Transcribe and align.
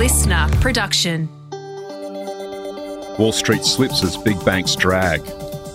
listener 0.00 0.48
production. 0.62 1.28
Wall 3.18 3.32
Street 3.32 3.66
slips 3.66 4.02
as 4.02 4.16
big 4.16 4.42
banks 4.46 4.74
drag. 4.74 5.20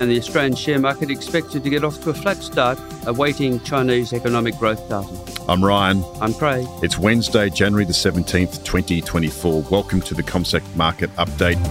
And 0.02 0.10
the 0.10 0.18
Australian 0.18 0.56
share 0.56 0.80
market 0.80 1.12
expected 1.12 1.64
to 1.64 1.70
get 1.70 1.84
off 1.84 2.02
to 2.02 2.10
a 2.10 2.14
flat 2.16 2.38
start, 2.38 2.80
awaiting 3.06 3.60
Chinese 3.60 4.14
economic 4.14 4.56
growth 4.56 4.82
data. 4.90 5.44
I'm 5.48 5.64
Ryan. 5.64 6.04
I'm 6.20 6.34
Craig. 6.34 6.66
It's 6.82 6.98
Wednesday, 6.98 7.52
January 7.52 7.86
the 7.86 7.94
17th, 7.94 8.66
2024. 8.66 9.62
Welcome 9.70 10.02
to 10.02 10.16
the 10.16 10.24
ComSec 10.24 10.76
Market 10.76 11.12
Update. 11.18 11.62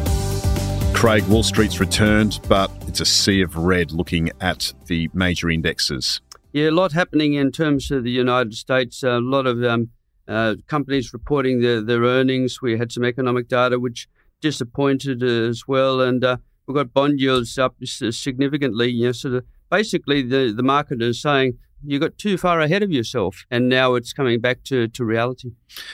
Craig, 0.94 1.24
Wall 1.24 1.42
Street's 1.42 1.80
returned, 1.80 2.38
but 2.48 2.70
it's 2.86 3.00
a 3.00 3.04
sea 3.04 3.42
of 3.42 3.56
red 3.56 3.90
looking 3.90 4.30
at 4.40 4.72
the 4.86 5.10
major 5.12 5.50
indexes. 5.50 6.20
Yeah, 6.52 6.70
a 6.70 6.70
lot 6.70 6.92
happening 6.92 7.34
in 7.34 7.50
terms 7.50 7.90
of 7.90 8.04
the 8.04 8.12
United 8.12 8.54
States. 8.54 9.02
A 9.02 9.18
lot 9.18 9.48
of 9.48 9.64
um, 9.64 9.90
uh, 10.28 10.56
companies 10.66 11.12
reporting 11.12 11.60
their, 11.60 11.80
their 11.80 12.02
earnings. 12.02 12.62
We 12.62 12.78
had 12.78 12.92
some 12.92 13.04
economic 13.04 13.48
data 13.48 13.78
which 13.78 14.08
disappointed 14.40 15.22
as 15.22 15.64
well, 15.66 16.00
and 16.00 16.24
uh, 16.24 16.36
we've 16.66 16.74
got 16.74 16.92
bond 16.92 17.20
yields 17.20 17.58
up 17.58 17.76
significantly. 17.84 18.90
You 18.90 19.06
know, 19.06 19.12
sort 19.12 19.34
of 19.34 19.44
basically 19.70 20.22
the, 20.22 20.52
the 20.54 20.62
market 20.62 21.02
is 21.02 21.20
saying 21.20 21.58
you 21.86 21.98
got 21.98 22.16
too 22.18 22.38
far 22.38 22.60
ahead 22.60 22.82
of 22.82 22.90
yourself, 22.90 23.44
and 23.50 23.68
now 23.68 23.94
it's 23.94 24.12
coming 24.12 24.40
back 24.40 24.64
to, 24.64 24.88
to 24.88 25.04
reality. 25.04 25.52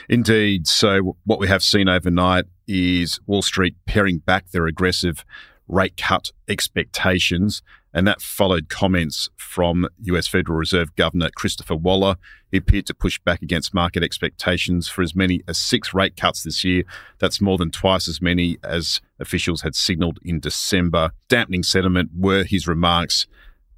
Indeed. 0.08 0.66
So 0.66 1.16
what 1.24 1.38
we 1.38 1.48
have 1.48 1.62
seen 1.62 1.88
overnight 1.88 2.44
is 2.68 3.18
Wall 3.26 3.42
Street 3.42 3.76
paring 3.86 4.18
back 4.18 4.50
their 4.50 4.66
aggressive 4.66 5.24
rate 5.66 5.96
cut 5.96 6.32
expectations 6.48 7.62
and 7.92 8.06
that 8.06 8.20
followed 8.20 8.68
comments 8.68 9.28
from 9.36 9.88
US 10.02 10.28
Federal 10.28 10.58
Reserve 10.58 10.94
Governor 10.96 11.30
Christopher 11.34 11.74
Waller. 11.74 12.16
He 12.50 12.58
appeared 12.58 12.86
to 12.86 12.94
push 12.94 13.18
back 13.18 13.42
against 13.42 13.74
market 13.74 14.02
expectations 14.02 14.88
for 14.88 15.02
as 15.02 15.14
many 15.14 15.42
as 15.48 15.58
six 15.58 15.92
rate 15.92 16.16
cuts 16.16 16.42
this 16.42 16.64
year. 16.64 16.84
That's 17.18 17.40
more 17.40 17.58
than 17.58 17.70
twice 17.70 18.08
as 18.08 18.22
many 18.22 18.58
as 18.62 19.00
officials 19.18 19.62
had 19.62 19.74
signalled 19.74 20.18
in 20.24 20.40
December. 20.40 21.10
Dampening 21.28 21.62
sentiment 21.62 22.10
were 22.16 22.44
his 22.44 22.66
remarks 22.66 23.26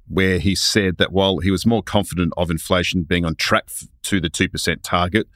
where 0.07 0.37
he 0.39 0.53
said 0.53 0.97
that 0.97 1.11
while 1.11 1.39
he 1.39 1.49
was 1.49 1.65
more 1.65 1.81
confident 1.81 2.33
of 2.37 2.51
inflation 2.51 3.03
being 3.03 3.25
on 3.25 3.35
track 3.35 3.69
to 4.03 4.19
the 4.19 4.29
2% 4.29 4.77
target, 4.83 5.27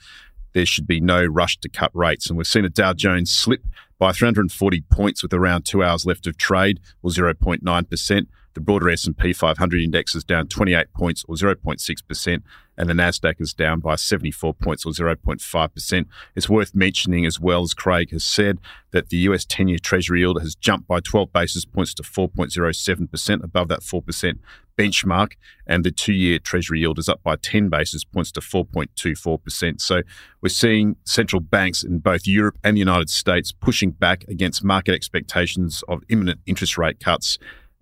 there 0.54 0.66
should 0.66 0.88
be 0.88 1.00
no 1.00 1.24
rush 1.24 1.58
to 1.60 1.70
cut 1.70 1.92
rates. 1.94 2.28
And 2.28 2.38
we've 2.38 2.48
seen 2.48 2.66
a 2.66 2.70
Dow 2.70 2.94
Jones 2.94 3.32
slip 3.32 3.64
by 4.00 4.12
340 4.12 4.82
points 4.90 5.24
with 5.24 5.34
around 5.34 5.64
two 5.64 5.84
hours 5.84 6.06
left 6.06 6.28
of 6.28 6.38
trade, 6.38 6.80
or 7.02 7.12
0.9%. 7.12 8.28
The 8.58 8.62
broader 8.62 8.90
S&P 8.90 9.34
500 9.34 9.82
index 9.82 10.16
is 10.16 10.24
down 10.24 10.48
28 10.48 10.92
points 10.92 11.24
or 11.28 11.36
0.6% 11.36 12.42
and 12.76 12.90
the 12.90 12.94
Nasdaq 12.96 13.40
is 13.40 13.54
down 13.54 13.82
by 13.82 13.94
74 13.94 14.56
points 14.56 14.84
or 14.84 14.94
0.5%. 14.94 16.06
It's 16.36 16.50
worth 16.50 16.74
mentioning 16.74 17.24
as 17.28 17.40
well 17.40 17.62
as 17.62 17.76
Craig 17.76 18.10
has 18.10 18.24
said 18.24 18.58
that 18.90 19.10
the 19.10 19.18
US 19.18 19.46
10-year 19.46 19.78
treasury 19.78 20.22
yield 20.22 20.42
has 20.42 20.56
jumped 20.56 20.88
by 20.88 21.02
12 21.02 21.32
basis 21.32 21.66
points 21.66 21.94
to 21.94 22.02
4.07% 22.02 23.44
above 23.44 23.68
that 23.68 23.82
4% 23.82 24.40
benchmark 24.76 25.34
and 25.68 25.84
the 25.84 25.92
2-year 25.92 26.40
treasury 26.40 26.80
yield 26.80 26.98
is 26.98 27.08
up 27.08 27.22
by 27.22 27.36
10 27.36 27.70
basis 27.70 28.04
points 28.04 28.32
to 28.32 28.42
4.24%. 28.42 29.80
So 29.82 30.02
we're 30.42 30.50
seeing 30.50 30.96
central 31.04 31.42
banks 31.42 31.84
in 31.84 32.00
both 32.00 32.26
Europe 32.26 32.58
and 32.64 32.76
the 32.76 32.80
United 32.80 33.12
States 33.12 33.52
pushing 33.52 33.92
back 33.92 34.24
against 34.28 34.64
market 34.64 34.96
expectations 34.96 35.84
of 35.88 36.02
imminent 36.10 36.40
interest 36.48 36.76
rate 36.76 37.00
cuts 37.00 37.38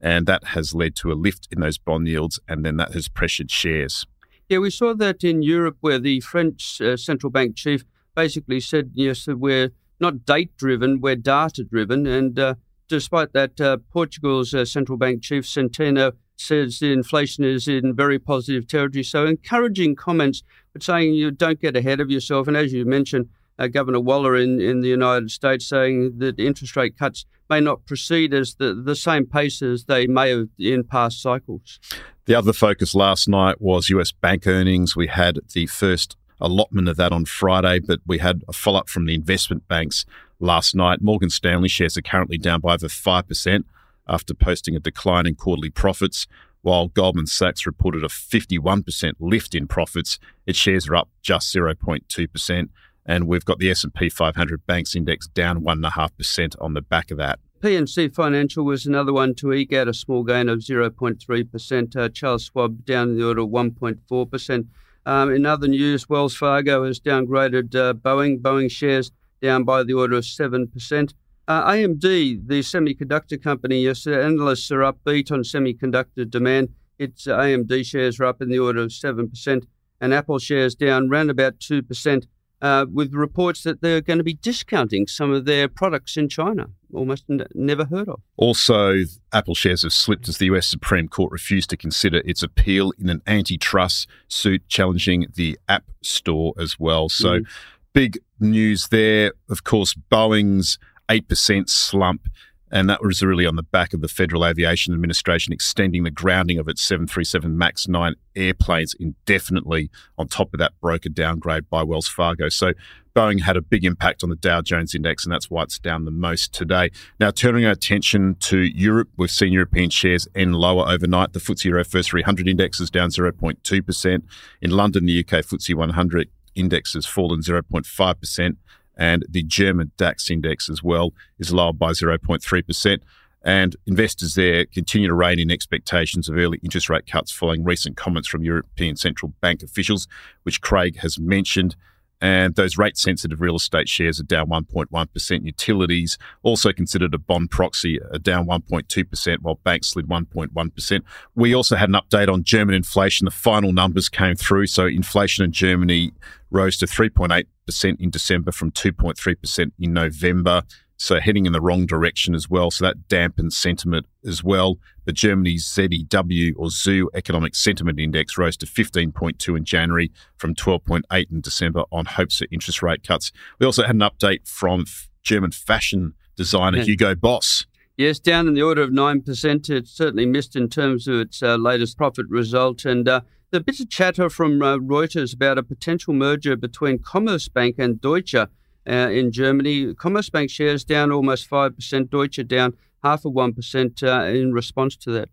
and 0.06 0.28
that 0.28 0.44
has 0.50 0.76
led 0.76 0.96
to 0.96 1.12
a 1.12 1.18
lift 1.18 1.48
in 1.52 1.62
those 1.62 1.80
bond 1.80 2.08
yields, 2.08 2.40
and 2.48 2.64
then 2.64 2.78
that 2.78 2.94
has 2.94 3.08
pressured 3.08 3.50
shares. 3.50 4.06
Yeah, 4.48 4.60
we 4.60 4.70
saw 4.70 4.94
that 4.94 5.24
in 5.24 5.42
Europe, 5.42 5.78
where 5.82 5.98
the 5.98 6.20
French 6.20 6.80
uh, 6.80 6.96
central 6.96 7.32
bank 7.32 7.56
chief 7.56 7.84
basically 8.16 8.60
said, 8.60 8.92
yes, 8.94 9.26
we're 9.26 9.72
not 10.00 10.24
date 10.24 10.56
driven, 10.58 11.02
we're 11.02 11.16
data 11.16 11.64
driven. 11.64 12.06
And 12.06 12.38
uh, 12.38 12.54
despite 12.88 13.34
that, 13.34 13.60
uh, 13.60 13.78
Portugal's 13.92 14.54
uh, 14.54 14.64
central 14.66 15.00
bank 15.00 15.24
chief, 15.24 15.46
Centeno, 15.46 16.12
says 16.38 16.78
the 16.78 16.94
inflation 16.94 17.44
is 17.44 17.68
in 17.68 17.96
very 17.96 18.20
positive 18.20 18.68
territory. 18.68 19.04
So 19.04 19.26
encouraging 19.26 19.96
comments, 19.96 20.44
but 20.74 20.84
saying 20.84 21.16
you 21.16 21.32
don't 21.32 21.60
get 21.60 21.76
ahead 21.76 22.00
of 22.00 22.12
yourself. 22.12 22.48
And 22.48 22.56
as 22.56 22.72
you 22.72 22.86
mentioned, 22.86 23.30
uh, 23.58 23.68
Governor 23.68 24.02
Waller 24.02 24.36
in, 24.36 24.62
in 24.62 24.82
the 24.82 24.90
United 24.90 25.32
States 25.32 25.66
saying 25.66 26.20
that 26.20 26.40
interest 26.40 26.76
rate 26.76 26.96
cuts 26.96 27.26
may 27.50 27.60
not 27.60 27.86
proceed 27.86 28.34
as 28.34 28.56
the, 28.56 28.74
the 28.74 28.96
same 28.96 29.26
pace 29.26 29.62
as 29.62 29.86
they 29.86 30.08
may 30.08 30.30
have 30.30 30.48
in 30.58 30.84
past 30.84 31.22
cycles. 31.22 31.80
The 32.26 32.36
other 32.36 32.54
focus 32.54 32.96
last 32.96 33.28
night 33.28 33.62
was 33.62 33.90
US 33.90 34.12
bank 34.12 34.48
earnings. 34.48 34.96
We 34.96 35.08
had 35.08 35.40
the 35.54 35.68
first 35.68 36.18
allotment 36.42 36.90
of 36.90 36.98
that 36.98 37.12
on 37.12 37.26
Friday, 37.26 37.80
but 37.80 38.00
we 38.06 38.18
had 38.18 38.44
a 38.48 38.54
follow 38.54 38.80
up 38.80 38.90
from 38.90 39.06
the 39.06 39.16
investment 39.16 39.68
banks 39.68 40.06
last 40.40 40.76
night. 40.76 41.02
Morgan 41.02 41.30
Stanley 41.30 41.70
shares 41.70 41.98
are 41.98 42.02
currently 42.02 42.38
down 42.38 42.62
by 42.62 42.74
over 42.74 42.88
5% 42.88 43.64
after 44.08 44.34
posting 44.34 44.76
a 44.76 44.80
decline 44.80 45.26
in 45.26 45.36
quarterly 45.36 45.70
profits. 45.70 46.28
While 46.62 46.88
Goldman 46.88 47.28
Sachs 47.28 47.68
reported 47.68 48.04
a 48.04 48.08
51% 48.08 49.14
lift 49.20 49.54
in 49.54 49.68
profits, 49.68 50.18
its 50.48 50.58
shares 50.58 50.88
are 50.88 50.96
up 50.96 51.10
just 51.22 51.54
0.2% 51.54 52.70
and 53.06 53.28
we've 53.28 53.46
got 53.46 53.60
the 53.60 53.70
S&P 53.70 54.10
500 54.10 54.66
Banks 54.66 54.96
Index 54.96 55.28
down 55.28 55.62
1.5% 55.62 56.56
on 56.60 56.74
the 56.74 56.82
back 56.82 57.12
of 57.12 57.18
that. 57.18 57.40
PNC 57.62 58.14
Financial 58.14 58.64
was 58.64 58.86
another 58.86 59.14
one 59.14 59.34
to 59.36 59.54
eke 59.54 59.74
out 59.74 59.88
a 59.88 59.94
small 59.94 60.24
gain 60.24 60.50
of 60.50 60.60
0.3%. 60.60 61.96
Uh, 61.96 62.10
Charles 62.10 62.44
Schwab 62.46 62.86
down 62.86 63.10
in 63.10 63.18
the 63.18 63.28
order 63.28 63.42
of 63.42 63.50
1.4%. 63.50 64.68
Um, 65.06 65.32
in 65.32 65.46
other 65.46 65.68
news, 65.68 66.10
Wells 66.10 66.36
Fargo 66.36 66.84
has 66.86 67.00
downgraded 67.00 67.76
uh, 67.76 67.94
Boeing. 67.94 68.42
Boeing 68.42 68.70
shares 68.70 69.12
down 69.42 69.64
by 69.64 69.84
the 69.84 69.94
order 69.94 70.18
of 70.18 70.24
7%. 70.24 71.14
Uh, 71.48 71.72
AMD, 71.72 72.02
the 72.48 72.60
semiconductor 72.62 73.42
company, 73.42 73.84
yes, 73.84 74.08
analysts 74.08 74.72
are 74.72 74.80
upbeat 74.80 75.32
on 75.32 75.44
semiconductor 75.44 76.30
demand. 76.30 76.70
Its 76.98 77.28
uh, 77.28 77.38
AMD 77.38 77.86
shares 77.86 78.20
are 78.20 78.26
up 78.26 78.42
in 78.42 78.50
the 78.50 78.58
order 78.58 78.82
of 78.82 78.90
7%, 78.90 79.64
and 80.02 80.14
Apple 80.14 80.40
shares 80.40 80.74
down 80.74 81.10
around 81.10 81.30
about 81.30 81.60
2% 81.60 82.26
uh, 82.62 82.86
with 82.92 83.14
reports 83.14 83.64
that 83.64 83.82
they're 83.82 84.02
going 84.02 84.18
to 84.18 84.24
be 84.24 84.36
discounting 84.36 85.08
some 85.08 85.32
of 85.32 85.46
their 85.46 85.68
products 85.68 86.18
in 86.18 86.30
China. 86.30 86.68
Almost 86.94 87.26
n- 87.30 87.46
never 87.54 87.86
heard 87.86 88.08
of. 88.08 88.22
Also, 88.38 89.04
Apple 89.34 89.56
shares 89.56 89.84
have 89.84 89.94
slipped 89.94 90.30
as 90.30 90.38
the 90.38 90.46
US 90.48 90.68
Supreme 90.68 91.08
Court 91.08 91.32
refused 91.32 91.70
to 91.72 91.78
consider 91.78 92.22
its 92.26 92.42
appeal 92.42 92.92
in 93.00 93.10
an 93.10 93.22
antitrust 93.28 94.08
suit 94.28 94.68
challenging 94.68 95.28
the 95.36 95.60
App 95.68 95.84
Store 96.02 96.54
as 96.58 96.80
well. 96.80 97.10
So, 97.10 97.40
mm. 97.40 97.48
big 97.94 98.20
news 98.40 98.88
there. 98.90 99.34
Of 99.50 99.64
course, 99.64 99.94
Boeing's 100.12 100.80
8% 101.10 101.70
slump 101.70 102.28
and 102.72 102.90
that 102.90 103.04
was 103.04 103.22
really 103.22 103.46
on 103.46 103.56
the 103.56 103.64
back 103.64 103.94
of 103.94 104.02
the 104.02 104.08
Federal 104.08 104.46
Aviation 104.46 104.94
Administration 104.94 105.54
extending 105.54 106.04
the 106.04 106.12
grounding 106.12 106.58
of 106.58 106.68
its 106.68 106.84
737 106.84 107.58
MAX 107.58 107.88
9 107.88 108.16
airplanes 108.36 108.96
indefinitely 109.00 109.90
on 110.18 110.28
top 110.28 110.54
of 110.54 110.60
that 110.60 110.74
broker 110.82 111.10
downgrade 111.10 111.70
by 111.70 111.84
Wells 111.84 112.08
Fargo. 112.08 112.50
So 112.50 112.74
Boeing 113.16 113.42
had 113.42 113.56
a 113.56 113.62
big 113.62 113.86
impact 113.86 114.24
on 114.24 114.30
the 114.30 114.36
Dow 114.36 114.62
Jones 114.62 114.94
index, 114.94 115.24
and 115.24 115.32
that's 115.32 115.50
why 115.50 115.64
it's 115.64 115.80
down 115.80 116.04
the 116.04 116.12
most 116.12 116.54
today. 116.54 116.92
Now, 117.18 117.32
turning 117.32 117.66
our 117.66 117.72
attention 117.72 118.36
to 118.42 118.58
Europe, 118.58 119.10
we've 119.16 119.32
seen 119.32 119.54
European 119.54 119.90
shares 119.90 120.28
end 120.36 120.56
lower 120.56 120.86
overnight. 120.90 121.32
The 121.32 121.40
FTSE 121.40 121.66
Euro 121.66 121.86
First 121.86 122.10
300 122.10 122.48
index 122.48 122.82
is 122.82 122.90
down 122.90 123.10
0.2%. 123.10 124.22
In 124.62 124.72
London, 124.72 125.06
the 125.06 125.20
UK 125.20 125.46
FTSE 125.46 125.76
100 125.76 126.30
index 126.56 126.94
has 126.94 127.06
fallen 127.06 127.40
0.5% 127.40 128.58
and 128.98 129.26
the 129.30 129.44
German 129.44 129.92
DAX 129.98 130.30
index 130.30 130.70
as 130.70 130.82
well 130.84 131.14
is 131.40 131.54
lower 131.54 131.74
by 131.74 131.92
0.3%. 131.92 133.00
And 133.44 133.76
investors 133.86 134.34
there 134.34 134.66
continue 134.66 135.08
to 135.08 135.14
rein 135.14 135.40
in 135.40 135.52
expectations 135.52 136.28
of 136.28 136.36
early 136.36 136.60
interest 136.64 136.90
rate 136.90 137.06
cuts 137.06 137.32
following 137.32 137.64
recent 137.64 137.96
comments 137.96 138.28
from 138.28 138.44
European 138.44 138.96
Central 138.96 139.34
Bank 139.40 139.62
officials, 139.62 140.08
which 140.44 140.62
Craig 140.62 140.98
has 141.02 141.20
mentioned. 141.20 141.76
And 142.22 142.56
those 142.56 142.78
rate 142.78 142.98
sensitive 142.98 143.42
real 143.42 143.58
estate 143.58 143.88
shares 143.88 144.20
are 144.20 144.24
down 144.24 144.48
1.1%. 144.48 145.46
Utilities, 145.46 146.18
also 146.42 146.72
considered 146.72 147.14
a 147.14 147.20
bond 147.20 147.52
proxy, 147.52 148.02
are 148.02 148.18
down 148.18 148.48
1.2%, 148.48 149.38
while 149.42 149.60
banks 149.64 149.90
slid 149.90 150.08
1.1%. 150.08 151.02
We 151.36 151.54
also 151.54 151.76
had 151.76 151.90
an 151.90 151.96
update 151.96 152.34
on 152.34 152.44
German 152.44 152.74
inflation. 152.74 153.26
The 153.26 153.32
final 153.32 153.74
numbers 153.74 154.10
came 154.10 154.36
through. 154.36 154.68
So 154.68 154.88
inflation 154.88 155.46
in 155.46 155.52
Germany 155.52 156.14
rose 156.50 156.78
to 156.78 156.88
3.8% 156.88 157.46
in 157.84 158.10
December 158.10 158.52
from 158.52 158.72
2.3% 158.72 159.72
in 159.80 159.94
November. 159.94 160.64
So 160.98 161.20
heading 161.20 161.46
in 161.46 161.52
the 161.52 161.62
wrong 161.62 161.86
direction 161.86 162.36
as 162.36 162.50
well. 162.50 162.72
So 162.72 162.86
that 162.86 163.10
dampens 163.10 163.54
sentiment 163.54 164.06
as 164.26 164.44
well. 164.44 164.78
But 165.04 165.16
Germany's 165.16 165.66
ZEW 165.66 166.56
or 166.58 166.70
ZEW 166.70 167.10
Economic 167.14 167.54
Sentiment 167.54 168.00
Index 168.00 168.38
rose 168.38 168.56
to 168.58 168.66
15.2 168.66 169.58
in 169.58 169.66
January 169.66 170.12
from 170.38 170.56
12.8 170.56 171.32
in 171.32 171.42
December 171.42 171.84
on 171.92 172.06
hopes 172.06 172.42
of 172.42 172.48
interest 172.52 172.82
rate 172.82 173.04
cuts. 173.04 173.32
We 173.60 173.66
also 173.66 173.84
had 173.84 173.96
an 173.96 174.02
update 174.02 174.48
from 174.48 174.86
German 175.22 175.52
fashion 175.52 176.14
designer 176.36 176.78
yeah. 176.78 176.84
Hugo 176.86 177.16
Boss. 177.16 177.66
Yes, 177.98 178.20
down 178.20 178.48
in 178.48 178.54
the 178.54 178.62
order 178.62 178.82
of 178.82 178.90
9%. 178.90 179.70
It 179.70 179.88
certainly 179.88 180.26
missed 180.26 180.56
in 180.56 180.70
terms 180.70 181.08
of 181.08 181.20
its 181.20 181.42
uh, 181.42 181.56
latest 181.56 181.98
profit 181.98 182.26
result. 182.30 182.86
And 182.86 183.08
uh, 183.08 183.22
a 183.52 183.60
bit 183.60 183.80
of 183.80 183.90
chatter 183.90 184.30
from 184.30 184.62
uh, 184.62 184.78
Reuters 184.78 185.34
about 185.34 185.58
a 185.58 185.64
potential 185.64 186.14
merger 186.14 186.56
between 186.56 187.00
Commerzbank 187.00 187.80
and 187.80 188.00
Deutsche 188.02 188.36
uh, 188.36 188.48
in 188.86 189.32
Germany. 189.32 189.94
Commerzbank 189.94 190.50
shares 190.50 190.84
down 190.84 191.12
almost 191.12 191.50
5%, 191.50 192.10
Deutsche 192.10 192.48
down 192.48 192.76
half 193.04 193.26
of 193.26 193.34
1% 193.34 194.04
uh, 194.04 194.26
in 194.26 194.54
response 194.54 194.96
to 194.98 195.12
that. 195.12 195.30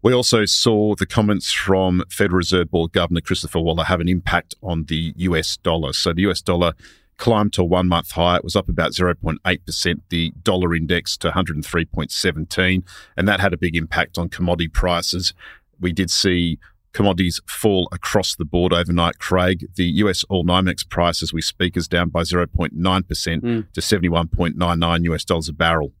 We 0.00 0.12
also 0.12 0.44
saw 0.44 0.94
the 0.94 1.06
comments 1.06 1.52
from 1.52 2.04
Federal 2.08 2.38
Reserve 2.38 2.70
Board 2.70 2.92
Governor 2.92 3.20
Christopher 3.20 3.58
Waller 3.58 3.84
have 3.84 4.00
an 4.00 4.08
impact 4.08 4.54
on 4.62 4.84
the 4.84 5.12
US 5.16 5.56
dollar. 5.56 5.92
So 5.92 6.12
the 6.12 6.22
US 6.30 6.40
dollar 6.40 6.74
climbed 7.16 7.52
to 7.54 7.62
a 7.62 7.64
one 7.64 7.88
month 7.88 8.12
high. 8.12 8.36
It 8.36 8.44
was 8.44 8.54
up 8.54 8.68
about 8.68 8.92
0.8%, 8.92 10.00
the 10.08 10.32
dollar 10.42 10.74
index 10.74 11.16
to 11.18 11.30
103.17, 11.30 12.84
and 13.16 13.28
that 13.28 13.40
had 13.40 13.52
a 13.52 13.56
big 13.56 13.74
impact 13.74 14.18
on 14.18 14.28
commodity 14.28 14.68
prices. 14.68 15.34
We 15.80 15.92
did 15.92 16.10
see 16.10 16.58
commodities 16.92 17.40
fall 17.46 17.88
across 17.92 18.34
the 18.34 18.44
board 18.44 18.72
overnight, 18.72 19.18
Craig. 19.18 19.66
The 19.74 19.86
US 20.02 20.24
All 20.24 20.44
NYMEX 20.44 20.88
price 20.88 21.22
as 21.22 21.32
we 21.32 21.42
speak 21.42 21.76
is 21.76 21.88
down 21.88 22.08
by 22.08 22.22
0.9% 22.22 22.72
mm. 22.72 23.72
to 23.72 23.80
71.99 23.80 25.04
US 25.12 25.24
dollars 25.24 25.48
a 25.48 25.52
barrel. 25.52 25.92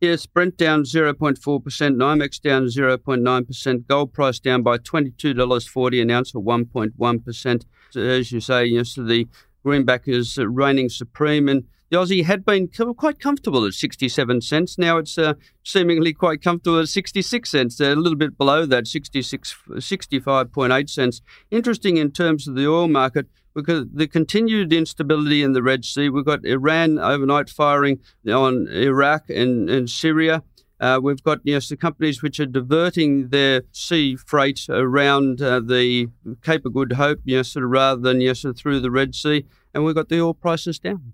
Yes, 0.00 0.26
Brent 0.26 0.58
down 0.58 0.82
0.4%, 0.82 1.38
NYMEX 1.38 2.40
down 2.40 2.66
0.9%, 2.66 3.86
gold 3.86 4.12
price 4.12 4.38
down 4.38 4.62
by 4.62 4.76
$22.40 4.76 6.02
an 6.02 6.10
ounce 6.10 6.30
for 6.32 6.42
1.1%. 6.42 7.64
As 7.96 8.32
you 8.32 8.40
say, 8.40 8.66
yes, 8.66 8.94
the 8.94 9.26
greenback 9.62 10.06
is 10.06 10.36
reigning 10.36 10.90
supreme, 10.90 11.48
and 11.48 11.64
the 11.90 11.96
Aussie 11.96 12.24
had 12.24 12.44
been 12.44 12.68
quite 12.68 13.20
comfortable 13.20 13.64
at 13.64 13.74
67 13.74 14.40
cents. 14.40 14.78
Now 14.78 14.98
it's 14.98 15.18
uh, 15.18 15.34
seemingly 15.62 16.12
quite 16.12 16.42
comfortable 16.42 16.80
at 16.80 16.88
66 16.88 17.48
cents, 17.48 17.80
a 17.80 17.94
little 17.94 18.18
bit 18.18 18.36
below 18.38 18.66
that, 18.66 18.86
66, 18.86 19.56
65.8 19.68 20.90
cents. 20.90 21.20
Interesting 21.50 21.96
in 21.96 22.10
terms 22.10 22.48
of 22.48 22.54
the 22.54 22.66
oil 22.66 22.88
market 22.88 23.26
because 23.54 23.86
the 23.92 24.08
continued 24.08 24.72
instability 24.72 25.42
in 25.42 25.52
the 25.52 25.62
Red 25.62 25.84
Sea. 25.84 26.08
We've 26.08 26.24
got 26.24 26.44
Iran 26.44 26.98
overnight 26.98 27.48
firing 27.48 28.00
on 28.28 28.66
Iraq 28.68 29.30
and, 29.30 29.70
and 29.70 29.88
Syria. 29.88 30.42
Uh, 30.80 30.98
we've 31.00 31.22
got 31.22 31.38
yes, 31.44 31.68
the 31.68 31.76
companies 31.76 32.22
which 32.22 32.40
are 32.40 32.46
diverting 32.46 33.28
their 33.28 33.62
sea 33.70 34.16
freight 34.16 34.66
around 34.68 35.40
uh, 35.40 35.60
the 35.60 36.08
Cape 36.42 36.66
of 36.66 36.74
Good 36.74 36.94
Hope, 36.94 37.20
yes, 37.24 37.56
rather 37.56 38.00
than 38.00 38.20
yes, 38.20 38.44
through 38.56 38.80
the 38.80 38.90
Red 38.90 39.14
Sea, 39.14 39.46
and 39.72 39.84
we've 39.84 39.94
got 39.94 40.08
the 40.08 40.20
oil 40.20 40.34
prices 40.34 40.80
down. 40.80 41.12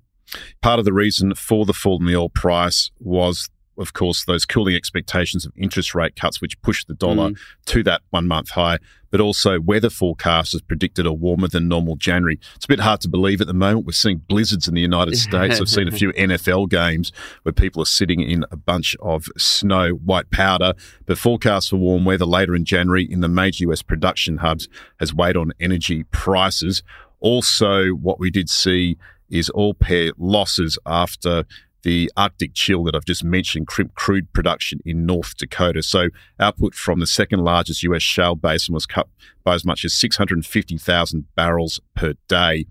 Part 0.62 0.78
of 0.78 0.84
the 0.84 0.92
reason 0.92 1.34
for 1.34 1.64
the 1.64 1.72
fall 1.72 1.98
in 1.98 2.06
the 2.06 2.16
oil 2.16 2.28
price 2.28 2.90
was 2.98 3.50
of 3.80 3.94
course, 3.94 4.24
those 4.24 4.44
cooling 4.44 4.74
expectations 4.74 5.46
of 5.46 5.52
interest 5.56 5.94
rate 5.94 6.14
cuts, 6.14 6.40
which 6.40 6.60
pushed 6.60 6.86
the 6.86 6.94
dollar 6.94 7.30
mm. 7.30 7.38
to 7.66 7.82
that 7.84 8.02
one 8.10 8.28
month 8.28 8.50
high, 8.50 8.78
but 9.10 9.20
also 9.20 9.58
weather 9.58 9.90
forecasts 9.90 10.52
has 10.52 10.60
predicted 10.60 11.06
a 11.06 11.12
warmer 11.12 11.48
than 11.48 11.66
normal 11.66 11.96
January. 11.96 12.38
It's 12.56 12.66
a 12.66 12.68
bit 12.68 12.80
hard 12.80 13.00
to 13.00 13.08
believe 13.08 13.40
at 13.40 13.46
the 13.46 13.54
moment. 13.54 13.86
We're 13.86 13.92
seeing 13.92 14.18
blizzards 14.18 14.68
in 14.68 14.74
the 14.74 14.80
United 14.82 15.16
States. 15.16 15.60
I've 15.60 15.68
seen 15.68 15.88
a 15.88 15.92
few 15.92 16.12
NFL 16.12 16.68
games 16.68 17.10
where 17.42 17.52
people 17.52 17.82
are 17.82 17.86
sitting 17.86 18.20
in 18.20 18.44
a 18.50 18.56
bunch 18.56 18.96
of 19.00 19.26
snow, 19.38 19.92
white 19.92 20.30
powder, 20.30 20.74
but 21.06 21.18
forecasts 21.18 21.68
for 21.68 21.76
warm 21.76 22.04
weather 22.04 22.26
later 22.26 22.54
in 22.54 22.64
January 22.64 23.04
in 23.10 23.20
the 23.20 23.28
major 23.28 23.70
US 23.70 23.82
production 23.82 24.38
hubs 24.38 24.68
has 24.98 25.14
weighed 25.14 25.36
on 25.36 25.52
energy 25.58 26.04
prices. 26.04 26.82
Also, 27.20 27.90
what 27.90 28.20
we 28.20 28.30
did 28.30 28.48
see 28.48 28.98
is 29.30 29.48
all 29.50 29.74
pair 29.74 30.12
losses 30.18 30.78
after 30.86 31.44
the 31.82 32.10
Arctic 32.16 32.54
chill 32.54 32.84
that 32.84 32.94
I've 32.94 33.04
just 33.04 33.24
mentioned 33.24 33.66
crimped 33.66 33.94
crude 33.94 34.32
production 34.32 34.80
in 34.84 35.06
North 35.06 35.36
Dakota. 35.36 35.82
So 35.82 36.08
output 36.38 36.74
from 36.74 37.00
the 37.00 37.06
second 37.06 37.40
largest 37.40 37.82
US 37.84 38.02
shale 38.02 38.34
basin 38.34 38.74
was 38.74 38.86
cut 38.86 39.08
by 39.44 39.54
as 39.54 39.64
much 39.64 39.84
as 39.84 39.94
650,000 39.94 41.34
barrels 41.34 41.80
per 41.94 42.14
day. 42.28 42.66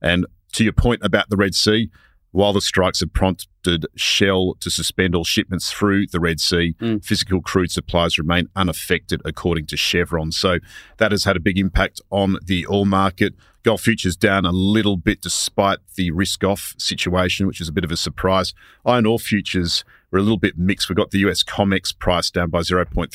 And 0.00 0.26
to 0.52 0.64
your 0.64 0.72
point 0.72 1.00
about 1.02 1.28
the 1.28 1.36
Red 1.36 1.54
Sea, 1.54 1.90
while 2.34 2.52
the 2.52 2.60
strikes 2.60 2.98
have 2.98 3.12
prompted 3.12 3.86
Shell 3.94 4.56
to 4.58 4.68
suspend 4.68 5.14
all 5.14 5.22
shipments 5.22 5.70
through 5.70 6.08
the 6.08 6.18
Red 6.18 6.40
Sea, 6.40 6.74
mm. 6.80 7.04
physical 7.04 7.40
crude 7.40 7.70
supplies 7.70 8.18
remain 8.18 8.48
unaffected, 8.56 9.22
according 9.24 9.66
to 9.66 9.76
Chevron. 9.76 10.32
So 10.32 10.58
that 10.96 11.12
has 11.12 11.22
had 11.22 11.36
a 11.36 11.40
big 11.40 11.58
impact 11.58 12.00
on 12.10 12.38
the 12.44 12.66
oil 12.66 12.86
market. 12.86 13.34
Gold 13.64 13.80
futures 13.80 14.14
down 14.14 14.44
a 14.44 14.52
little 14.52 14.98
bit 14.98 15.22
despite 15.22 15.78
the 15.94 16.10
risk 16.10 16.44
off 16.44 16.74
situation, 16.76 17.46
which 17.46 17.62
is 17.62 17.68
a 17.68 17.72
bit 17.72 17.82
of 17.82 17.90
a 17.90 17.96
surprise. 17.96 18.52
Iron 18.84 19.06
ore 19.06 19.18
futures 19.18 19.86
were 20.10 20.18
a 20.18 20.22
little 20.22 20.38
bit 20.38 20.58
mixed. 20.58 20.90
We 20.90 20.94
got 20.94 21.12
the 21.12 21.20
US 21.20 21.42
COMEX 21.42 21.98
price 21.98 22.30
down 22.30 22.50
by 22.50 22.60
0.3% 22.60 23.10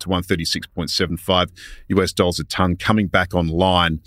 to 0.00 0.08
136.75 0.08 1.50
US 1.88 2.12
dollars 2.14 2.40
a 2.40 2.44
ton, 2.44 2.76
coming 2.76 3.06
back 3.06 3.34
online 3.34 4.00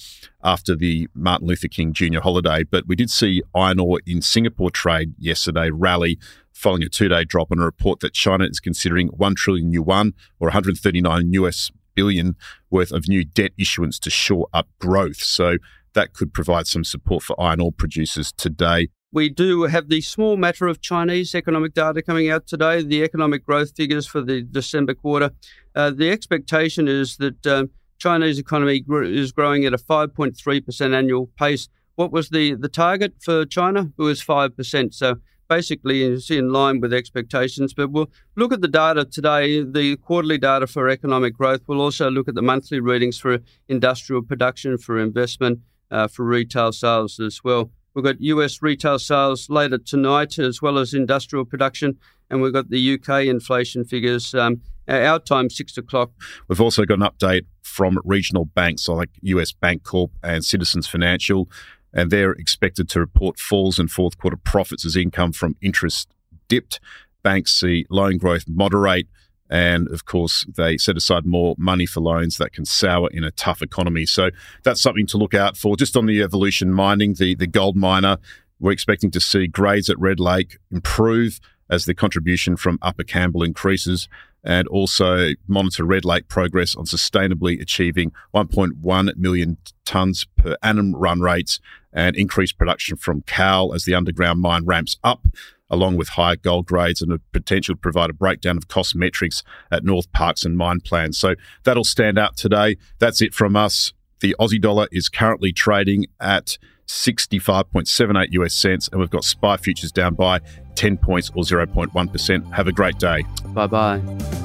after 0.43 0.75
the 0.75 1.07
Martin 1.13 1.47
Luther 1.47 1.67
King 1.67 1.93
Jr. 1.93 2.21
holiday. 2.21 2.63
But 2.63 2.87
we 2.87 2.95
did 2.95 3.11
see 3.11 3.43
iron 3.53 3.79
ore 3.79 3.99
in 4.07 4.23
Singapore 4.23 4.71
trade 4.71 5.13
yesterday 5.19 5.69
rally 5.69 6.17
following 6.51 6.81
a 6.81 6.89
two 6.89 7.09
day 7.09 7.25
drop 7.25 7.51
on 7.51 7.59
a 7.59 7.63
report 7.63 7.99
that 7.99 8.15
China 8.15 8.45
is 8.45 8.59
considering 8.59 9.09
1 9.09 9.35
trillion 9.35 9.71
yuan 9.71 10.15
or 10.39 10.47
139 10.47 11.33
US 11.33 11.71
billion 11.95 12.35
worth 12.69 12.91
of 12.91 13.07
new 13.07 13.23
debt 13.23 13.51
issuance 13.57 13.99
to 13.99 14.09
shore 14.09 14.47
up 14.53 14.67
growth. 14.79 15.17
So 15.17 15.57
that 15.93 16.13
could 16.13 16.33
provide 16.33 16.67
some 16.67 16.83
support 16.83 17.23
for 17.23 17.39
iron 17.41 17.61
ore 17.61 17.71
producers 17.71 18.31
today. 18.31 18.89
We 19.11 19.29
do 19.29 19.63
have 19.63 19.87
the 19.87 20.01
small 20.01 20.35
matter 20.35 20.67
of 20.67 20.81
Chinese 20.81 21.33
economic 21.33 21.73
data 21.73 22.01
coming 22.01 22.29
out 22.29 22.47
today, 22.47 22.83
the 22.83 23.01
economic 23.01 23.45
growth 23.45 23.71
figures 23.75 24.05
for 24.05 24.21
the 24.21 24.41
December 24.41 24.93
quarter. 24.93 25.31
Uh, 25.73 25.91
the 25.91 26.11
expectation 26.11 26.89
is 26.89 27.15
that 27.17 27.47
um, 27.47 27.69
Chinese 27.97 28.37
economy 28.39 28.83
is 28.89 29.31
growing 29.31 29.63
at 29.63 29.73
a 29.73 29.77
5.3% 29.77 30.93
annual 30.93 31.27
pace. 31.37 31.69
What 31.95 32.11
was 32.11 32.29
the, 32.29 32.55
the 32.55 32.67
target 32.67 33.13
for 33.21 33.45
China? 33.45 33.91
It 33.97 34.01
was 34.01 34.21
5%. 34.21 34.93
So 34.93 35.15
basically 35.47 36.03
is 36.03 36.29
in 36.29 36.51
line 36.51 36.79
with 36.79 36.93
expectations. 36.93 37.73
But 37.73 37.91
we'll 37.91 38.09
look 38.35 38.51
at 38.53 38.61
the 38.61 38.67
data 38.67 39.05
today, 39.05 39.63
the 39.63 39.97
quarterly 39.97 40.37
data 40.37 40.67
for 40.67 40.89
economic 40.89 41.35
growth. 41.35 41.61
We'll 41.67 41.81
also 41.81 42.09
look 42.09 42.27
at 42.27 42.35
the 42.35 42.41
monthly 42.41 42.79
readings 42.79 43.17
for 43.17 43.39
industrial 43.67 44.21
production, 44.21 44.77
for 44.77 44.99
investment, 44.99 45.59
uh, 45.91 46.07
for 46.07 46.25
retail 46.25 46.71
sales 46.71 47.19
as 47.19 47.43
well. 47.43 47.71
We've 47.93 48.03
got 48.03 48.19
US 48.19 48.61
retail 48.61 48.99
sales 48.99 49.49
later 49.49 49.77
tonight, 49.77 50.37
as 50.37 50.61
well 50.61 50.77
as 50.77 50.93
industrial 50.93 51.45
production, 51.45 51.97
and 52.29 52.41
we've 52.41 52.51
got 52.51 52.69
the 52.69 52.93
UK 52.95 53.25
inflation 53.25 53.85
figures. 53.85 54.35
Um, 54.35 54.61
our 54.87 55.19
time, 55.19 55.49
six 55.49 55.77
o'clock. 55.77 56.11
We've 56.47 56.61
also 56.61 56.85
got 56.85 56.99
an 56.99 57.07
update 57.07 57.45
from 57.63 57.99
regional 58.03 58.45
banks 58.45 58.87
like 58.87 59.09
US 59.21 59.51
Bancorp 59.51 60.11
and 60.21 60.43
Citizens 60.43 60.87
Financial 60.87 61.49
and 61.95 62.11
they're 62.11 62.33
expected 62.33 62.89
to 62.89 62.99
report 62.99 63.39
falls 63.39 63.79
in 63.79 63.87
fourth 63.87 64.17
quarter 64.17 64.37
profits 64.37 64.85
as 64.85 64.95
income 64.95 65.31
from 65.31 65.55
interest 65.61 66.09
dipped. 66.47 66.79
Banks 67.23 67.53
see 67.53 67.87
loan 67.89 68.17
growth 68.17 68.43
moderate. 68.47 69.07
And 69.49 69.87
of 69.89 70.05
course, 70.05 70.45
they 70.55 70.77
set 70.77 70.97
aside 70.97 71.25
more 71.25 71.55
money 71.57 71.85
for 71.85 72.01
loans 72.01 72.37
that 72.37 72.51
can 72.51 72.65
sour 72.65 73.09
in 73.11 73.23
a 73.23 73.31
tough 73.31 73.61
economy. 73.61 74.05
So 74.05 74.31
that's 74.63 74.81
something 74.81 75.05
to 75.07 75.17
look 75.17 75.33
out 75.33 75.55
for. 75.55 75.77
Just 75.77 75.95
on 75.95 76.07
the 76.07 76.21
evolution 76.21 76.73
mining, 76.73 77.13
the, 77.13 77.35
the 77.35 77.47
gold 77.47 77.75
miner, 77.75 78.17
we're 78.59 78.71
expecting 78.71 79.11
to 79.11 79.21
see 79.21 79.47
grades 79.47 79.89
at 79.89 79.99
Red 79.99 80.19
Lake 80.19 80.57
improve 80.71 81.39
as 81.69 81.85
the 81.85 81.93
contribution 81.93 82.57
from 82.57 82.79
Upper 82.81 83.03
Campbell 83.03 83.43
increases 83.43 84.07
and 84.43 84.67
also 84.67 85.31
monitor 85.47 85.83
Red 85.83 86.05
Lake 86.05 86.27
progress 86.27 86.75
on 86.75 86.85
sustainably 86.85 87.59
achieving 87.59 88.11
1.1 88.33 89.17
million 89.17 89.57
tonnes 89.85 90.27
per 90.37 90.55
annum 90.61 90.95
run 90.95 91.19
rates 91.19 91.59
and 91.91 92.15
increased 92.15 92.57
production 92.57 92.95
from 92.95 93.23
Cowal 93.23 93.73
as 93.73 93.85
the 93.85 93.95
underground 93.95 94.41
mine 94.41 94.65
ramps 94.65 94.97
up, 95.03 95.27
along 95.69 95.97
with 95.97 96.09
higher 96.09 96.35
gold 96.35 96.67
grades 96.67 97.01
and 97.01 97.11
the 97.11 97.19
potential 97.31 97.73
to 97.73 97.79
provide 97.79 98.11
a 98.11 98.13
breakdown 98.13 98.57
of 98.57 98.67
cost 98.67 98.95
metrics 98.95 99.41
at 99.71 99.83
Northparkes 99.83 100.45
and 100.45 100.57
mine 100.57 100.81
plans. 100.81 101.17
So 101.17 101.33
that'll 101.63 101.83
stand 101.83 102.19
out 102.19 102.37
today. 102.37 102.77
That's 102.99 103.21
it 103.21 103.33
from 103.33 103.55
us. 103.55 103.93
The 104.19 104.35
Aussie 104.39 104.61
dollar 104.61 104.87
is 104.91 105.09
currently 105.09 105.51
trading 105.51 106.05
at 106.19 106.57
65.78 106.87 108.27
US 108.31 108.53
cents, 108.53 108.87
and 108.89 108.99
we've 108.99 109.09
got 109.09 109.23
SPI 109.23 109.57
futures 109.57 109.91
down 109.91 110.13
by 110.15 110.39
10 110.75 110.97
points 110.97 111.31
or 111.35 111.43
0.1%. 111.43 112.53
Have 112.53 112.67
a 112.67 112.71
great 112.71 112.97
day. 112.99 113.23
Bye 113.53 113.67
bye. 113.67 114.44